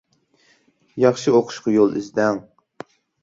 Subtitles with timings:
[1.03, 2.41] ياخشى ئوقۇشقا يول ئىزدەڭ.